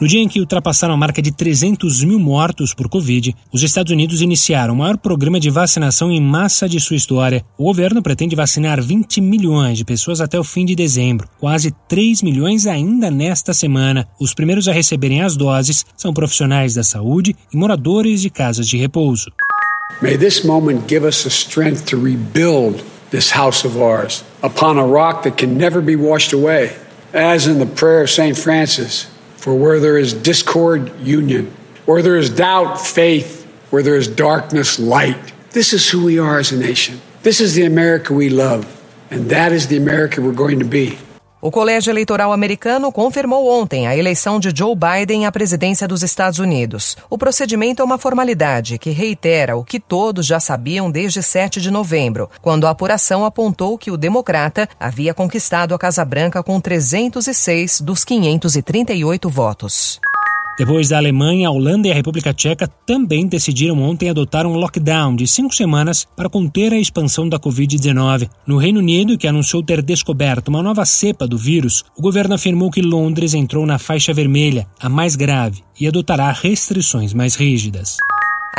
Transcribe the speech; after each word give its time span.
No 0.00 0.06
dia 0.06 0.22
em 0.22 0.28
que 0.28 0.38
ultrapassaram 0.38 0.94
a 0.94 0.96
marca 0.96 1.20
de 1.20 1.32
300 1.32 2.04
mil 2.04 2.20
mortos 2.20 2.72
por 2.72 2.88
Covid, 2.88 3.34
os 3.52 3.64
Estados 3.64 3.90
Unidos 3.90 4.22
iniciaram 4.22 4.74
o 4.74 4.76
maior 4.76 4.96
programa 4.96 5.40
de 5.40 5.50
vacinação 5.50 6.12
em 6.12 6.20
massa 6.20 6.68
de 6.68 6.78
sua 6.78 6.94
história. 6.94 7.44
O 7.58 7.64
governo 7.64 8.00
pretende 8.00 8.36
vacinar 8.36 8.80
20 8.80 9.20
milhões 9.20 9.76
de 9.76 9.84
pessoas 9.84 10.20
até 10.20 10.38
o 10.38 10.44
fim 10.44 10.64
de 10.64 10.76
dezembro, 10.76 11.28
quase 11.40 11.74
3 11.88 12.22
milhões 12.22 12.64
ainda 12.64 13.10
nesta 13.10 13.52
semana. 13.52 14.06
Os 14.20 14.32
primeiros 14.32 14.68
a 14.68 14.72
receberem 14.72 15.22
as 15.22 15.36
doses 15.36 15.84
são 15.96 16.14
profissionais 16.14 16.74
da 16.74 16.84
saúde 16.84 17.34
e 17.52 17.56
moradores 17.56 18.22
de 18.22 18.30
casas 18.30 18.68
de 18.68 18.76
repouso. 18.76 19.32
May 20.00 20.16
this 20.16 20.44
moment 20.44 20.82
give 20.88 21.04
us 21.04 21.24
the 21.24 21.28
strength 21.28 21.86
to 21.86 21.96
rebuild 22.00 22.84
this 23.10 23.32
house 23.32 23.66
of 23.66 23.76
ours 23.76 24.22
upon 24.44 24.78
a 24.78 24.86
rock 24.86 25.24
that 25.24 25.44
can 25.44 25.58
never 25.58 25.82
be 25.82 25.96
washed 25.96 26.32
away, 26.32 26.70
as 27.12 27.48
in 27.48 27.58
the 27.58 27.66
prayer 27.66 28.04
of 28.04 28.10
St. 28.12 28.38
Francis. 28.38 29.17
For 29.48 29.54
where 29.54 29.80
there 29.80 29.96
is 29.96 30.12
discord, 30.12 31.00
union. 31.00 31.46
Where 31.86 32.02
there 32.02 32.18
is 32.18 32.28
doubt, 32.28 32.78
faith. 32.78 33.46
Where 33.70 33.82
there 33.82 33.96
is 33.96 34.06
darkness, 34.06 34.78
light. 34.78 35.32
This 35.52 35.72
is 35.72 35.88
who 35.88 36.04
we 36.04 36.18
are 36.18 36.38
as 36.38 36.52
a 36.52 36.58
nation. 36.58 37.00
This 37.22 37.40
is 37.40 37.54
the 37.54 37.64
America 37.64 38.12
we 38.12 38.28
love. 38.28 38.66
And 39.10 39.30
that 39.30 39.52
is 39.52 39.68
the 39.68 39.78
America 39.78 40.20
we're 40.20 40.32
going 40.32 40.58
to 40.58 40.66
be. 40.66 40.98
O 41.40 41.52
Colégio 41.52 41.92
Eleitoral 41.92 42.32
Americano 42.32 42.90
confirmou 42.90 43.48
ontem 43.48 43.86
a 43.86 43.96
eleição 43.96 44.40
de 44.40 44.52
Joe 44.52 44.74
Biden 44.74 45.24
à 45.24 45.30
presidência 45.30 45.86
dos 45.86 46.02
Estados 46.02 46.40
Unidos. 46.40 46.96
O 47.08 47.16
procedimento 47.16 47.80
é 47.80 47.84
uma 47.84 47.96
formalidade 47.96 48.76
que 48.76 48.90
reitera 48.90 49.56
o 49.56 49.62
que 49.62 49.78
todos 49.78 50.26
já 50.26 50.40
sabiam 50.40 50.90
desde 50.90 51.22
7 51.22 51.60
de 51.60 51.70
novembro, 51.70 52.28
quando 52.42 52.66
a 52.66 52.70
apuração 52.70 53.24
apontou 53.24 53.78
que 53.78 53.88
o 53.88 53.96
democrata 53.96 54.68
havia 54.80 55.14
conquistado 55.14 55.76
a 55.76 55.78
Casa 55.78 56.04
Branca 56.04 56.42
com 56.42 56.60
306 56.60 57.82
dos 57.82 58.04
538 58.04 59.30
votos. 59.30 60.00
Depois 60.58 60.88
da 60.88 60.96
Alemanha, 60.96 61.46
a 61.46 61.52
Holanda 61.52 61.86
e 61.86 61.92
a 61.92 61.94
República 61.94 62.34
Tcheca 62.34 62.66
também 62.84 63.28
decidiram 63.28 63.80
ontem 63.80 64.10
adotar 64.10 64.44
um 64.44 64.56
lockdown 64.56 65.14
de 65.14 65.24
cinco 65.24 65.54
semanas 65.54 66.04
para 66.16 66.28
conter 66.28 66.72
a 66.72 66.78
expansão 66.78 67.28
da 67.28 67.38
Covid-19. 67.38 68.28
No 68.44 68.56
Reino 68.56 68.80
Unido, 68.80 69.16
que 69.16 69.28
anunciou 69.28 69.62
ter 69.62 69.80
descoberto 69.80 70.48
uma 70.48 70.60
nova 70.60 70.84
cepa 70.84 71.28
do 71.28 71.38
vírus, 71.38 71.84
o 71.96 72.02
governo 72.02 72.34
afirmou 72.34 72.72
que 72.72 72.82
Londres 72.82 73.34
entrou 73.34 73.64
na 73.64 73.78
faixa 73.78 74.12
vermelha, 74.12 74.66
a 74.80 74.88
mais 74.88 75.14
grave, 75.14 75.62
e 75.80 75.86
adotará 75.86 76.32
restrições 76.32 77.14
mais 77.14 77.36
rígidas. 77.36 77.96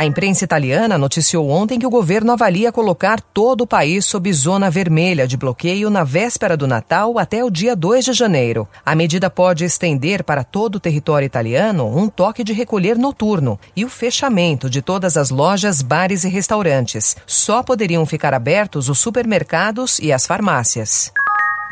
A 0.00 0.06
imprensa 0.06 0.46
italiana 0.46 0.96
noticiou 0.96 1.50
ontem 1.50 1.78
que 1.78 1.86
o 1.86 1.90
governo 1.90 2.32
avalia 2.32 2.72
colocar 2.72 3.20
todo 3.20 3.60
o 3.60 3.66
país 3.66 4.06
sob 4.06 4.32
zona 4.32 4.70
vermelha 4.70 5.28
de 5.28 5.36
bloqueio 5.36 5.90
na 5.90 6.04
véspera 6.04 6.56
do 6.56 6.66
Natal 6.66 7.18
até 7.18 7.44
o 7.44 7.50
dia 7.50 7.76
2 7.76 8.06
de 8.06 8.14
janeiro. 8.14 8.66
A 8.82 8.94
medida 8.94 9.28
pode 9.28 9.62
estender 9.62 10.24
para 10.24 10.42
todo 10.42 10.76
o 10.76 10.80
território 10.80 11.26
italiano 11.26 11.86
um 11.86 12.08
toque 12.08 12.42
de 12.42 12.54
recolher 12.54 12.96
noturno 12.96 13.60
e 13.76 13.84
o 13.84 13.90
fechamento 13.90 14.70
de 14.70 14.80
todas 14.80 15.18
as 15.18 15.28
lojas, 15.28 15.82
bares 15.82 16.24
e 16.24 16.30
restaurantes. 16.30 17.14
Só 17.26 17.62
poderiam 17.62 18.06
ficar 18.06 18.32
abertos 18.32 18.88
os 18.88 18.98
supermercados 18.98 19.98
e 19.98 20.14
as 20.14 20.26
farmácias. 20.26 21.12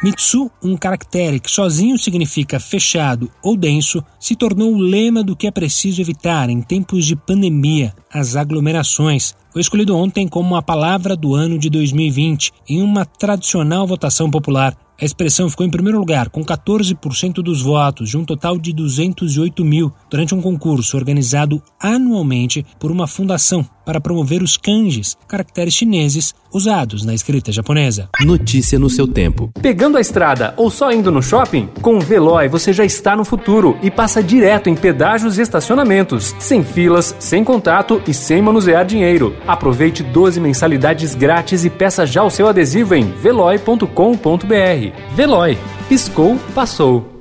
Mitsu, 0.00 0.48
um 0.62 0.76
caractere 0.76 1.40
que 1.40 1.50
sozinho 1.50 1.98
significa 1.98 2.60
fechado 2.60 3.28
ou 3.42 3.56
denso, 3.56 4.04
se 4.20 4.36
tornou 4.36 4.72
o 4.72 4.78
lema 4.78 5.24
do 5.24 5.34
que 5.34 5.48
é 5.48 5.50
preciso 5.50 6.00
evitar 6.00 6.48
em 6.48 6.62
tempos 6.62 7.04
de 7.04 7.16
pandemia, 7.16 7.92
as 8.12 8.36
aglomerações. 8.36 9.34
Foi 9.52 9.60
escolhido 9.60 9.96
ontem 9.96 10.28
como 10.28 10.54
a 10.54 10.62
palavra 10.62 11.16
do 11.16 11.34
ano 11.34 11.58
de 11.58 11.68
2020 11.68 12.52
em 12.68 12.80
uma 12.80 13.04
tradicional 13.04 13.88
votação 13.88 14.30
popular. 14.30 14.76
A 15.00 15.04
expressão 15.04 15.48
ficou 15.48 15.64
em 15.64 15.70
primeiro 15.70 15.96
lugar, 15.96 16.28
com 16.28 16.44
14% 16.44 17.34
dos 17.34 17.62
votos, 17.62 18.10
de 18.10 18.16
um 18.16 18.24
total 18.24 18.58
de 18.58 18.72
208 18.72 19.64
mil, 19.64 19.92
durante 20.10 20.34
um 20.34 20.42
concurso 20.42 20.96
organizado 20.96 21.62
anualmente 21.78 22.66
por 22.80 22.90
uma 22.90 23.06
fundação 23.06 23.64
para 23.88 24.00
promover 24.00 24.42
os 24.42 24.56
kanjis, 24.56 25.16
caracteres 25.26 25.72
chineses 25.72 26.34
usados 26.52 27.04
na 27.04 27.14
escrita 27.14 27.50
japonesa. 27.50 28.10
Notícia 28.20 28.78
no 28.78 28.90
seu 28.90 29.06
tempo. 29.06 29.50
Pegando 29.62 29.96
a 29.96 30.00
estrada 30.00 30.52
ou 30.56 30.68
só 30.68 30.92
indo 30.92 31.10
no 31.10 31.22
shopping? 31.22 31.68
Com 31.80 31.96
o 31.96 32.00
Veloy 32.00 32.48
você 32.48 32.72
já 32.72 32.84
está 32.84 33.16
no 33.16 33.24
futuro 33.24 33.78
e 33.82 33.90
passa 33.90 34.22
direto 34.22 34.68
em 34.68 34.74
pedágios 34.74 35.38
e 35.38 35.42
estacionamentos, 35.42 36.34
sem 36.38 36.62
filas, 36.62 37.14
sem 37.18 37.42
contato 37.42 38.02
e 38.06 38.12
sem 38.12 38.42
manusear 38.42 38.84
dinheiro. 38.84 39.34
Aproveite 39.46 40.02
12 40.02 40.38
mensalidades 40.38 41.14
grátis 41.14 41.64
e 41.64 41.70
peça 41.70 42.04
já 42.04 42.22
o 42.22 42.30
seu 42.30 42.46
adesivo 42.46 42.94
em 42.94 43.10
veloy.com.br. 43.10 44.87
Veloy. 45.14 45.56
Piscou, 45.88 46.38
passou. 46.54 47.17